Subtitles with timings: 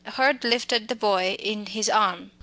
[0.03, 2.31] Hurd lifted the boy in his arm.